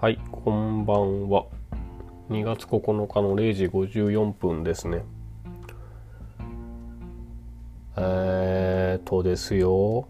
[0.00, 1.44] はい、こんばんは。
[2.30, 5.04] 2月9日の0時54分ですね。
[7.98, 10.08] えーとですよ。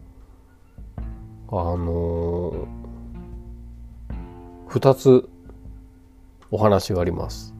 [1.48, 5.28] あのー、2つ
[6.52, 7.52] お話があります。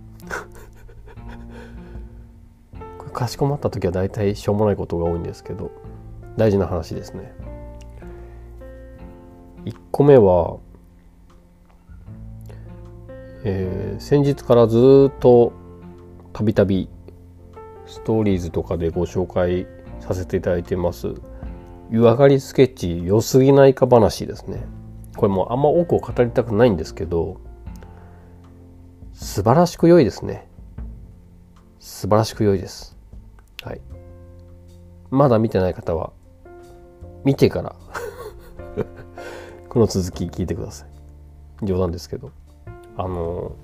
[3.12, 5.72] かしこまった時は大体しょうもないことが多いんですけど、
[6.36, 7.34] 大事な話ですね。
[9.64, 10.58] 1個目は、
[13.44, 15.52] えー先日からずっと
[16.32, 16.88] たびたび
[17.86, 19.66] ストーリーズとかでご紹介
[20.00, 21.14] させていただいてます。
[21.90, 24.64] 湯上がりスケッチ良すぎないか話ですね。
[25.16, 27.40] これもうあんま多くを語りたくないんですけど
[29.12, 30.48] 素晴らしく良いですね。
[31.80, 32.96] 素晴らしく良いです。
[33.62, 33.80] はい。
[35.10, 36.12] まだ見てない方は
[37.24, 37.74] 見てから
[39.68, 40.86] この続き聞いてくださ
[41.62, 41.66] い。
[41.66, 42.30] 冗談ですけど。
[43.02, 43.56] あの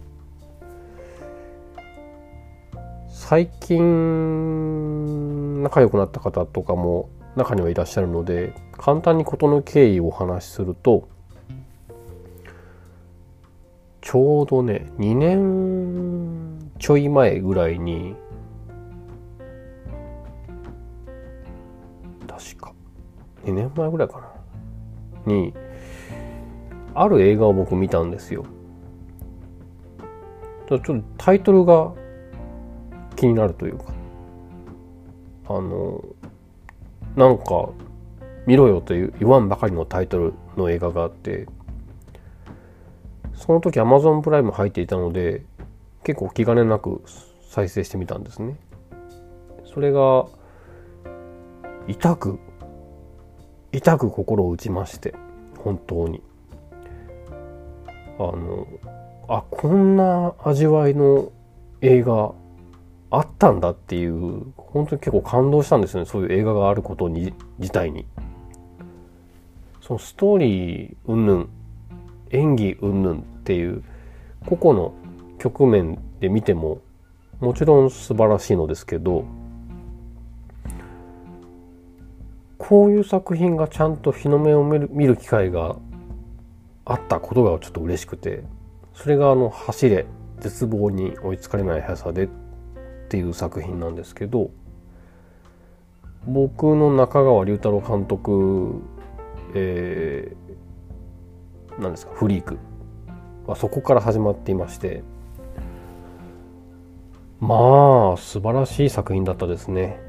[3.10, 11.10] 最近仲良くなった方とかも中にはいらっしゃるので簡単に事の経緯をお話しすると
[14.00, 18.16] ちょうどね2年ちょい前ぐらいに
[22.26, 22.72] 確か
[23.44, 24.32] 2年前ぐらいか
[25.26, 25.52] なに
[26.94, 28.46] ある映画を僕見たんですよ。
[30.68, 31.92] ちょっとタイトルが
[33.14, 33.84] 気になるというか
[35.48, 36.04] あの
[37.14, 37.70] なんか
[38.46, 41.46] 見ろよという言わんばかりのタイトルの映画があって
[43.34, 45.44] その時 Amazon プライム入っていたので
[46.04, 47.02] 結構気兼ねなく
[47.48, 48.56] 再生してみたんですね。
[49.64, 50.26] それが
[51.88, 52.38] 痛く
[53.72, 55.14] 痛く心を打ちまして
[55.58, 56.22] 本当に。
[58.18, 58.66] あの
[59.28, 61.32] あこんな味わいの
[61.80, 62.32] 映画
[63.10, 66.06] あったんだっていう本当に結構感動したんですよね。
[66.06, 68.06] そういう映画があることに自体に。
[69.80, 71.46] そのストーリー云々
[72.30, 73.84] 演技云々っていう
[74.44, 74.94] 個々の
[75.38, 76.80] 局面で見ても
[77.40, 79.24] もちろん素晴らしいのですけど
[82.58, 85.76] こういう作品がちゃんと日の目を見る見る機会が
[86.84, 88.42] あったことがちょっと嬉しくて。
[88.96, 90.06] それがあの「走れ
[90.40, 92.28] 絶望に追いつかれない速さで」っ
[93.08, 94.50] ていう作品なんですけど
[96.26, 98.80] 僕の中川龍太郎監督
[99.54, 102.58] えー、なんですかフリーク
[103.46, 105.02] はそこから始まっていまして
[107.38, 110.00] まあ素晴らしい作品だったですね。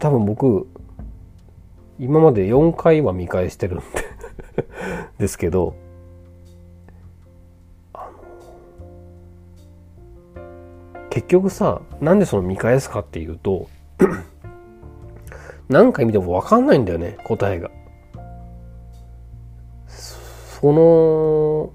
[0.00, 0.68] 多分僕
[1.98, 3.84] 今まで4回は見返してるんで
[5.18, 5.74] ですけど
[11.10, 13.68] 結局さなんでその見返すかっていうと
[15.68, 17.70] 何回見ても分かんないんだよね答えが。
[20.60, 21.72] その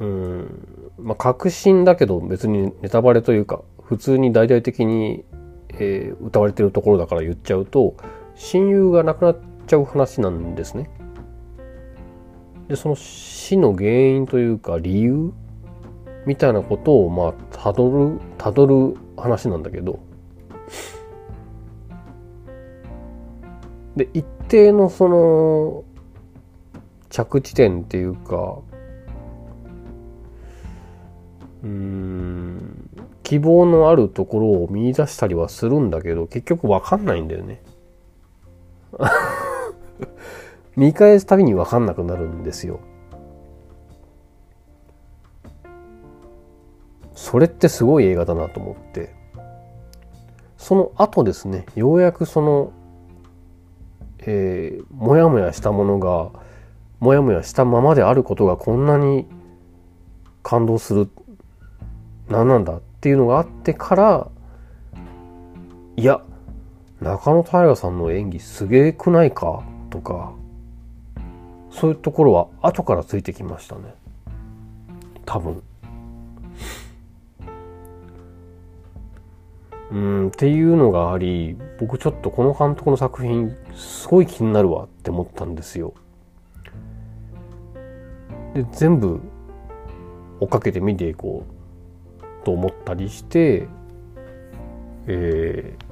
[0.00, 5.24] うんまあ確信だけど別にネタバレというか普通に大々的に、
[5.70, 7.96] えー歌われてるところだから言っちゃうと
[8.34, 10.90] 親友が亡くなっちゃう話なんですね。
[12.68, 15.32] でその死の原因というか理由
[16.28, 19.98] みたいなことをまあたどるたどる話なんだけど。
[23.96, 25.84] で一定のその
[27.08, 28.58] 着地点っていうか
[31.64, 32.90] うーん
[33.22, 37.62] 希望のあるところを見出したりはするんだけど結局わかんないんだよね。
[40.76, 42.80] 見返すたびにわかんなくなるんですよ
[47.30, 49.18] それってすごい映画だなと思って。
[50.56, 52.72] その後ですねようやくその
[54.18, 56.30] えー、もやもやしたものが
[56.98, 59.26] もやもやしたままであることがこんなに
[60.42, 61.08] 感動する
[62.28, 64.28] 何なんだっていうのがあってから
[65.96, 66.20] いや
[67.00, 70.32] 中野大河さんの演技すげえくないかとか
[71.70, 73.94] そういうところは後からついてきましたね。
[75.24, 75.62] 多分。
[79.90, 85.94] うんっていうのがあり僕ちょっとこの監督の作品すごい気になるわって思ったんですよ。
[88.54, 89.20] で全部
[90.40, 91.44] 追っかけて見ていこ
[92.20, 93.66] うと思ったりして、
[95.06, 95.88] えー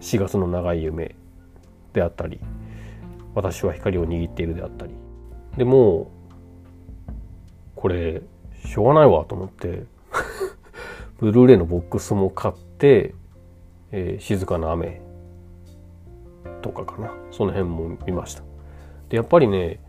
[0.00, 1.14] 4月の長い夢
[1.92, 2.40] であったり
[3.34, 4.94] 私は光を握っているであったり
[5.56, 6.10] でも
[7.74, 8.22] これ
[8.64, 9.84] しょうがないわと思って
[11.18, 15.00] ブルーレイのボックスも買って、えー、静かな雨
[16.62, 17.12] とかかな。
[17.30, 18.42] その辺も見ました。
[19.08, 19.80] でやっぱりね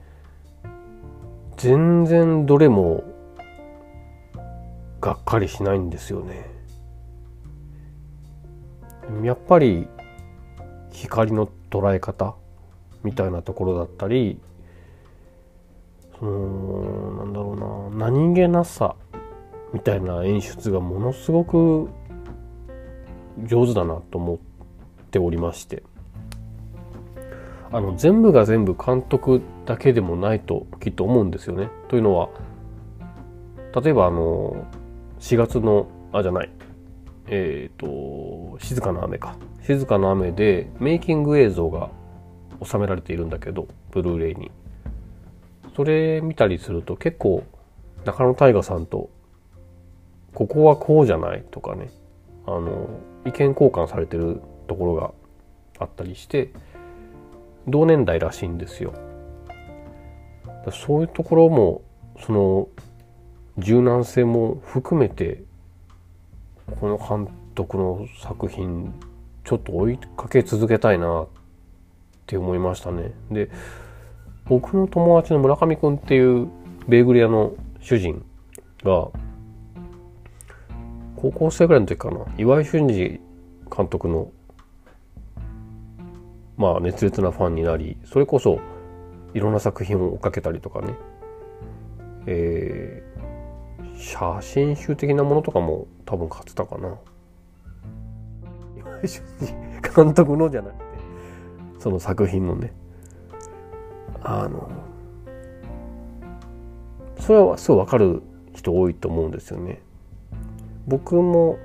[1.58, 3.04] 全然どれも
[5.02, 6.50] がっかりしないんですよね。
[9.24, 9.88] やっぱり
[10.92, 12.36] 光の捉え方
[13.04, 14.40] みたいなところだったり
[16.20, 18.96] そのなんだろうな何気なさ
[19.74, 21.90] みたいな演出がものすごく
[23.46, 24.38] 上手だなと思っ
[25.12, 25.84] ておりまして。
[27.72, 31.70] あの全部が全部監督だけでもないときっと思うんですよね。
[31.88, 32.30] というのは
[33.84, 34.66] 例えばあの
[35.20, 36.50] 4月のあじゃない。
[37.28, 39.36] えっ、ー、と静かな雨か。
[39.62, 41.92] 静かな雨でメイキング映像が
[42.64, 44.52] 収められているんだけどブルーレイに。
[45.76, 47.44] それ見たりすると結構
[48.04, 49.10] 中野大河さんと
[50.34, 51.90] ここはこうじゃないとかね。
[52.56, 52.90] あの
[53.26, 55.12] 意見交換されてるところが
[55.78, 56.50] あったりして
[57.68, 58.94] 同年代らしいんですよ。
[60.72, 61.82] そういうところも
[62.20, 62.68] その
[63.58, 65.44] 柔軟性も含めて
[66.80, 68.94] この監督の作品
[69.44, 71.28] ちょっと追いかけ続けたいなっ
[72.26, 73.12] て思いましたね。
[73.32, 73.50] で
[74.46, 76.48] 僕の友達の村上くんっていう
[76.88, 78.26] ベーグル屋の主人
[78.84, 79.10] が
[81.22, 83.20] 高校生ぐらいの時かな岩井俊二
[83.76, 84.32] 監督の
[86.56, 88.62] まあ熱烈なファンになりそれこそ
[89.34, 90.94] いろんな作品を追っかけたりとかね、
[92.26, 96.96] えー、写真集的なものとかも多分買ってたかな。
[98.78, 100.84] 岩井俊二監督のじゃなくて
[101.80, 102.72] その作品のね
[104.24, 104.72] あの
[107.20, 108.24] それはすごいわかる
[108.54, 109.82] 人多いと思うんですよね。
[110.90, 111.58] 僕も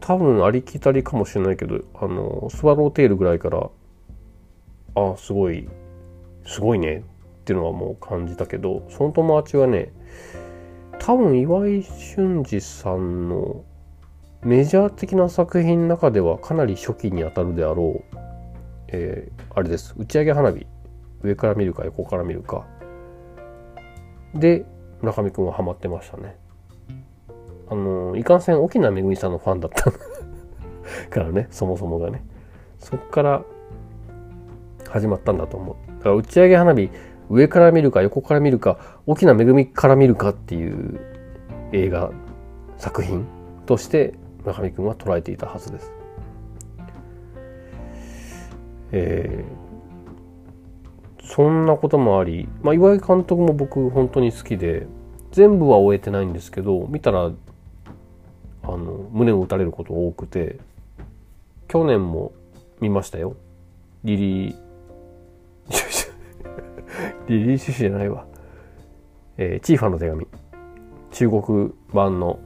[0.00, 3.68] 多分ありきたりかもしれないけどあのスワローテールぐらいから
[4.94, 5.68] あすごい
[6.46, 7.04] すごいね
[7.40, 9.92] っていうのはもう感じたけどその友達はね
[10.98, 13.64] 多分岩井俊二さんの
[14.42, 18.16] メジャー的な作品の中ではかなり初期にあたるであろう、
[18.88, 19.94] えー、あれです。
[19.98, 20.66] 打ち上げ花火。
[21.22, 22.64] 上から見るか横から見るか。
[24.34, 24.64] で
[25.00, 26.36] 村上くんはハマってましたね。
[27.70, 29.90] あのいかんせん沖縄めぐみさんのファンだった
[31.10, 32.24] からね そもそもがね
[32.78, 33.42] そっから
[34.88, 36.90] 始まったんだと思うだから打ち上げ花火
[37.30, 40.98] 上から見るか横から見るか沖縄めぐみから見るかっていう
[41.72, 42.10] 映画
[42.78, 43.26] 作品
[43.66, 45.92] として村上君は捉えていたはずです。
[48.92, 54.86] えー、そんなこともあり、まあ、岩井監督も僕本当に好きで
[55.30, 57.30] 全部は終えてないんですけど見たら
[59.18, 60.58] 胸を打たれること多くて
[61.66, 62.32] 去年も
[62.80, 63.34] 見ましたよ。
[64.04, 64.56] リリー。
[67.28, 68.24] リリー・シュシじゃないわ、
[69.36, 70.26] えー、チーファの手紙。
[71.10, 72.38] 中国版の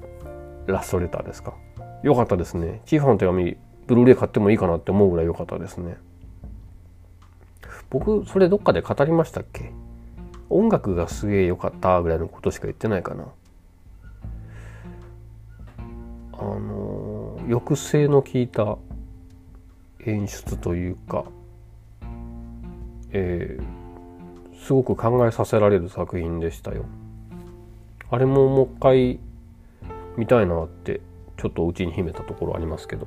[0.66, 1.54] ラストレターですか。
[2.02, 2.80] よかったですね。
[2.84, 5.96] チーファの手紙ブルーレイ買ってもいいかなって思うぐらい良かったですね。
[7.90, 9.72] 僕それどっかで語りましたっけ？
[10.48, 13.26] 音楽がすげえ良かったぐらいのことしか言ってないかな。
[17.48, 18.78] 抑制の効いた
[20.06, 21.24] 演出というか、
[23.10, 26.84] えー、すごく考えさせられる作品でしたよ。
[28.10, 29.20] あれももう一回
[30.16, 31.00] 見たいなって
[31.38, 33.06] ちょっとうちに秘めたところありますけど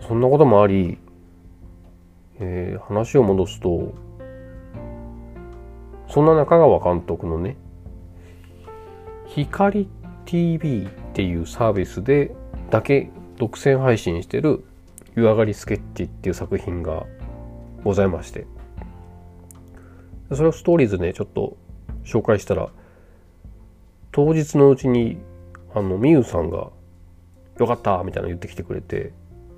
[0.00, 0.98] そんなこともあり、
[2.38, 3.92] えー、話を戻すと
[6.08, 7.56] そんな中川監督のね
[9.26, 9.88] 光
[10.24, 12.34] TV っていうサービスで
[12.70, 14.64] だけ独占配信してる
[15.14, 17.06] 湯上がりスケッチっていう作品が
[17.84, 18.48] ございまして
[20.32, 21.56] それをストーリーズねちょっと
[22.04, 22.68] 紹介したら
[24.10, 25.18] 当日のうちに
[25.72, 26.70] あのみゆさんが
[27.60, 29.12] 「よかった」みたいなの言ってきてくれて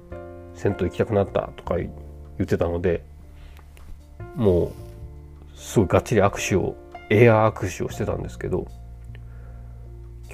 [0.52, 1.88] 「銭湯行きたくなった」とか言
[2.42, 3.02] ってたので
[4.34, 4.72] もう
[5.54, 6.76] すごいがっちり握手を
[7.08, 8.66] エアー握手をしてたんですけど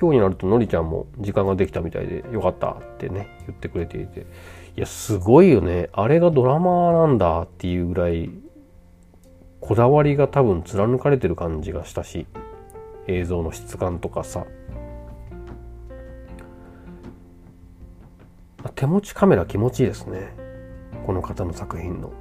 [0.01, 4.27] 今日になるとのりちゃんも時間ができたみたいでよかったってね言ってくれていて。
[4.75, 5.91] いやすごいよね。
[5.93, 8.31] あれがドラマなんだっていうぐらい
[9.61, 12.27] こだわりが多分貫かれてる感じがしたし
[13.07, 14.47] 映像の質感とかさ。
[18.75, 20.33] 手持ちカメラ気持ちいいですね。
[21.07, 22.13] この方の作品の。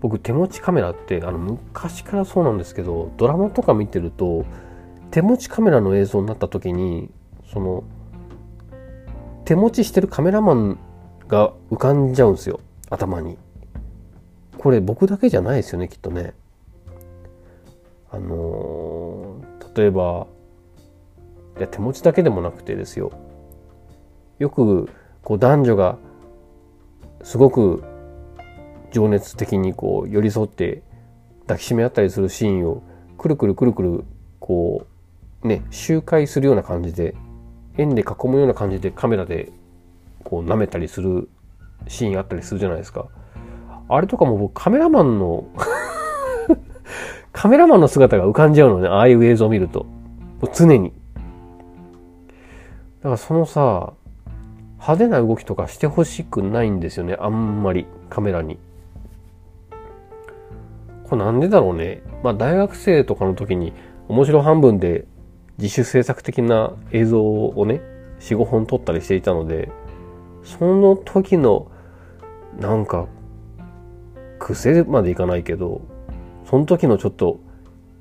[0.00, 4.46] 僕手持ちカメラってあの昔からそうなんですけどドラマとか見てると
[5.10, 7.10] 手持ちカメラの映像になった時に
[7.52, 7.84] その
[9.44, 10.78] 手持ちしてるカメラマン
[11.26, 12.60] が浮かんじゃうんですよ。
[12.88, 13.36] 頭に。
[14.58, 16.34] これ僕だけじゃないですよねきっとね。
[18.10, 20.26] あのー、例えば
[21.58, 23.12] いや手持ちだけでもなくてですよ。
[24.38, 24.88] よく
[25.22, 25.98] こう男女が
[27.22, 27.82] すごく
[28.92, 30.82] 情熱的にこう寄り添って
[31.42, 32.82] 抱きしめ合ったりするシーンを
[33.18, 34.04] くるくるくるくる
[34.38, 34.89] こう
[35.42, 37.14] ね周回するような感じで
[37.78, 39.50] 円で囲むような感じでカメラで
[40.24, 41.28] こう舐めたりする
[41.88, 43.08] シーンあったりするじゃないですか。
[43.88, 45.46] あれとかも僕カメラマンの
[47.32, 49.86] カメラマンの姿が浮かんじゃうのね、ああいう映像を見ると。
[50.54, 50.92] 常に。
[53.00, 53.92] だからそのさ、
[54.74, 58.58] 派手な動きとかしてほしくないんですよね、あんまりカメラに。
[61.04, 62.02] これなんでだろうね。
[62.22, 63.72] まあ大学生とかの時に
[64.08, 65.06] 面白半分で
[65.60, 67.82] 自主制作的な映像をね、
[68.20, 69.70] 4、5本撮ったりしていたので、
[70.42, 71.70] その時の
[72.58, 73.06] なんか
[74.38, 75.82] 癖までいかないけど、
[76.48, 77.40] その時のちょっと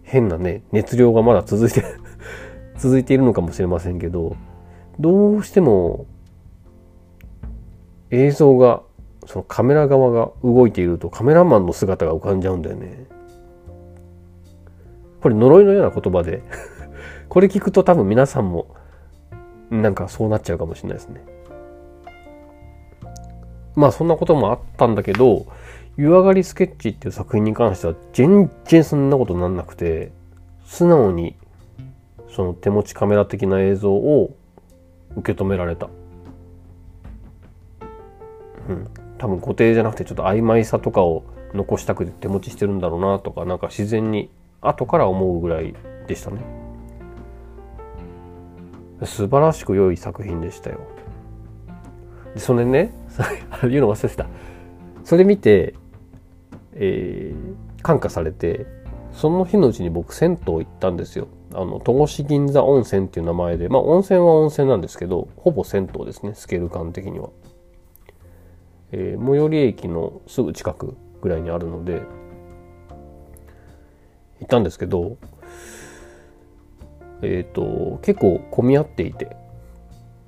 [0.04, 1.84] 変なね、熱量がまだ続いて
[2.80, 4.36] 続いているのかもしれませんけど、
[5.00, 6.06] どうしても
[8.10, 8.82] 映像が
[9.26, 13.06] そのカメラ側が動いているとカメラマンの姿が浮かんじゃうんだよね。
[15.22, 16.42] これ呪いのような言葉で
[17.30, 18.76] これ聞くと多分皆さんも
[19.70, 21.24] なんかそうなっちゃうかもしれないですね。
[23.76, 25.46] まあそんなこともあったんだけど、
[25.96, 30.12] 湯上がりスケッチっていう作品に関しては全然そんなことなんなくて、
[30.66, 31.36] 素直に
[32.30, 34.36] その手持ちカメラ的な映像を
[35.16, 35.88] 受け止められた。
[38.68, 38.88] うん。
[39.20, 44.30] 多分固定じゃなくてちょっと曖昧さとかを残したくて手持ちしてるんだろうなとかなんか自然に
[44.62, 45.76] 後から思うぐらい
[46.08, 46.59] でしたね
[49.06, 50.80] 素晴らしく良い作品でしたよ。
[52.34, 52.94] でそれね
[53.64, 54.28] 言うの忘れてた。
[55.04, 55.74] それ見て、
[56.74, 58.68] えー、感化されて
[59.12, 61.28] その日のうちに僕銭湯行ったんですよ。
[61.54, 63.70] あの戸越銀座温泉っていう名前で。
[63.70, 67.30] まあ温泉は温泉なんですけどほぼ銭湯ですねスケール感的には。
[68.92, 72.02] えー、最寄り駅のすぐ近くぐらいにあるので
[74.40, 75.18] 行ったんですけど
[77.22, 79.36] えっ、ー、と結構混み合っていて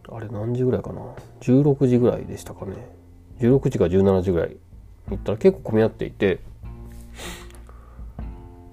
[0.09, 1.01] あれ何時ぐらいかな
[1.41, 2.73] ？16時ぐらいでしたかね。
[3.39, 4.57] 16時か17時ぐらい
[5.09, 6.39] 行ったら結構混み合っていて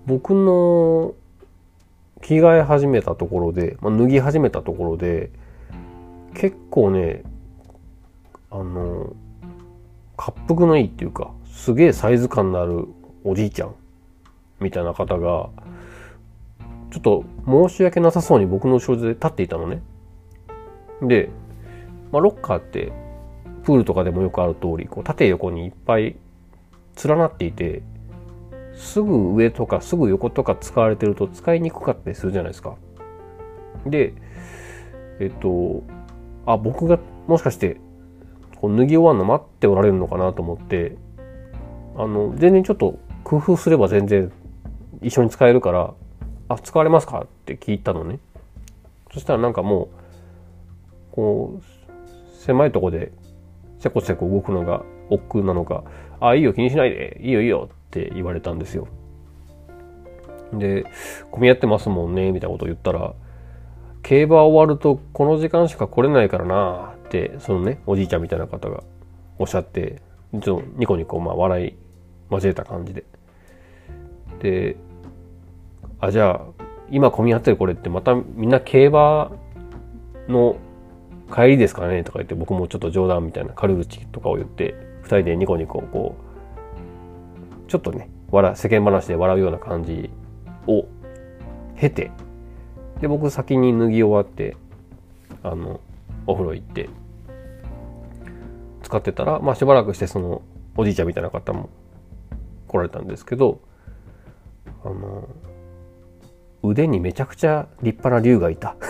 [0.07, 1.15] 僕の
[2.21, 5.31] 着替え始めたところで、まあ、脱ぎ始めたところで
[6.35, 7.23] 結構ね
[8.51, 9.15] あの
[10.19, 12.89] 滑腹のいいっていうか、すげえサイズ感のある
[13.23, 13.75] おじいちゃん
[14.59, 15.49] みたいな方が、
[16.91, 19.83] ちょっと申し訳なさそうに僕の後ろで立っていたのね。
[21.03, 21.29] で、
[22.13, 22.93] まあ、ロッカーって
[23.65, 26.17] プールとかでもよくある通り、こう縦横にいっぱい
[27.05, 27.83] 連なっていて、
[28.75, 32.77] すぐ上とかすぐ横とか使われてると使いにくかったりするじゃないですか。
[33.87, 34.15] で、
[35.21, 35.83] えっと、
[36.47, 37.79] あ、僕がもしかして
[38.61, 40.97] こう脱ぎ終わるの待っておられるのかなと思って
[41.97, 44.33] あの全然ちょっと工夫すれば全然
[45.03, 45.95] 一緒に使えるから
[46.49, 48.19] 「あ使われますか?」って聞いたのね。
[49.13, 49.89] そしたらなんかもう
[51.13, 51.63] こう
[52.37, 53.11] 狭いとこで
[53.79, 55.85] せこせこ動くのが億劫なのか
[56.21, 58.87] 「あいいよ気にしないでいいよいいよ」って言われたんですよ。
[60.53, 60.85] で
[61.31, 63.15] 「混み合ってますもんね」みたいなことを言ったら
[64.03, 68.83] 「競馬終わるとこの時間しか来れないからな」ってそのねおじいちゃんみたいな方が
[69.39, 70.03] おっしゃって
[70.33, 71.75] ちょっとニコニコまあ笑い
[72.31, 73.05] 交えた感じで。
[74.41, 74.77] で
[76.01, 79.33] あじゃあ今混み合ってるこれってまたみんな競馬
[80.29, 80.57] の
[81.35, 86.17] 帰りですかねとか言って僕もちょっと冗談みたいな軽口とかを言って2人でニコニコこ
[87.67, 90.11] うちょっとね笑世間話で笑うような感じ
[90.67, 90.87] を
[91.79, 92.11] 経て
[93.01, 94.57] で僕先に脱ぎ終わって
[95.43, 95.81] あの
[96.27, 96.89] お風呂行って
[98.83, 100.43] 使ってたら、まあ、しばらくしてその
[100.77, 101.69] おじいちゃんみたいな方も
[102.67, 103.61] 来られたんですけど
[104.85, 105.29] あの
[106.63, 108.77] 腕にめちゃくちゃ立派な竜がいた。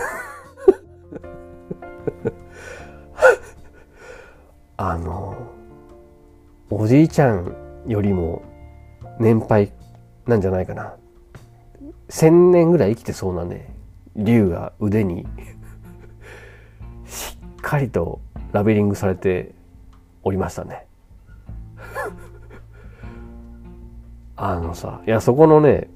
[4.77, 5.35] あの
[6.69, 8.41] おじいちゃんよりも
[9.19, 9.73] 年配
[10.25, 10.95] なんじゃないかな。
[12.07, 13.73] 千年ぐらい生きてそうなね
[14.15, 15.27] 竜が腕に。
[17.05, 18.21] しっかりと
[18.51, 19.53] ラベリングされて
[20.23, 20.85] おりましたね。
[24.41, 25.89] あのさ、いや、そこのね、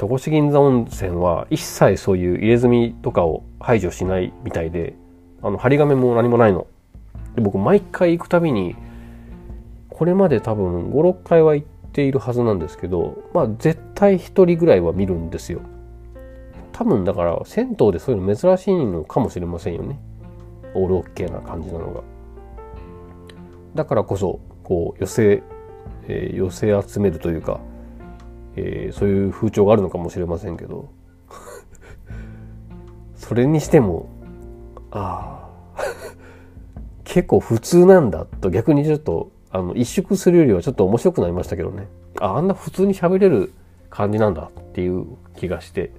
[0.00, 4.94] 戸越銀座温泉は一切そういう入れ墨とかを排除しないみたいで、
[5.42, 6.66] あの、張り紙も何もないの。
[7.34, 8.76] で僕、毎回行くたびに、
[9.90, 15.60] これまで多分5、6回は行っているはずなんですけど、まあ、絶対1人ぐらいは見るんですよ。
[16.72, 20.00] 多分だから、銭湯でそういうの珍しいのかもしれませんよね。
[20.72, 22.00] オールオッケーな感じなのが。
[23.74, 25.42] だからこそ、こう、寄せ、
[26.08, 27.60] えー、寄せ集めるというか、
[28.56, 30.88] えー、そういう風潮があるのかもしれませんけど。
[33.16, 34.08] それにしても
[34.90, 35.82] ああ
[37.04, 41.88] 結構普通なんだと逆にちょっとあの一縮するよりはちょっと面白くなりましたけどね。
[42.20, 43.52] ああんな普通に喋れる
[43.88, 45.92] 感じなんだっていう気がして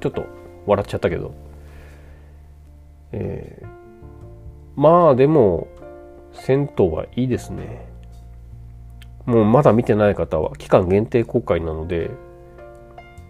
[0.00, 0.24] ちょっと
[0.66, 1.32] 笑っちゃったけど。
[3.12, 3.66] えー、
[4.74, 5.68] まあでも
[6.32, 7.91] 銭湯はいいですね。
[9.26, 12.10] もうまだ見てない方は期間限定公開なので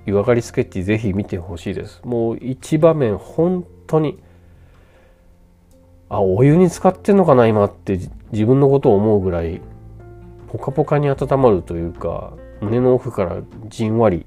[0.06, 2.00] 湯上がりスケッチぜひ見てほしいです。
[2.04, 4.18] もう一場面本当に
[6.08, 7.98] あお湯に浸かってんのかな今って
[8.32, 9.60] 自分のことを思うぐらい
[10.48, 14.26] ポカポカに温まるというか胸の奥からじんわり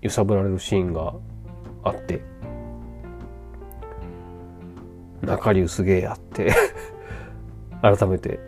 [0.00, 1.14] 揺さぶられるシーンが
[1.84, 2.22] あって
[5.22, 6.52] 中流すげえやって
[7.80, 8.40] 改めて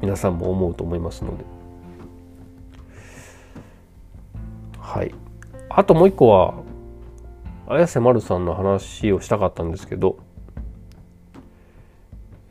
[0.00, 1.53] 皆さんも思うと思いますので。
[4.94, 5.12] はい
[5.70, 6.54] あともう一個は
[7.66, 10.18] 綾瀬丸さんの話をしたかったんですけど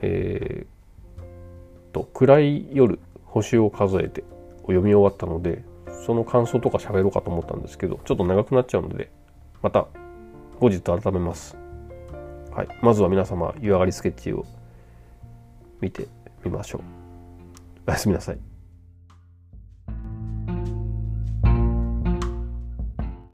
[0.02, 4.26] えー、と暗い夜星を数えて
[4.64, 5.64] を読み終わったので
[6.06, 9.10] その感想とか喋ろうかと思ったんですけどちょっと長くなっちゃうので
[9.62, 9.88] また
[10.60, 11.56] 後日改めます。
[12.54, 14.46] はい、まずは皆様湯上がりスケッチを
[15.80, 16.08] 見て
[16.44, 16.82] みましょう。
[17.88, 18.53] おやすみなさい。